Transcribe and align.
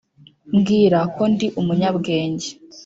mbwira 0.55 0.99
ko 1.15 1.23
ndi 1.33 1.47
umunyabwenge, 1.59 2.49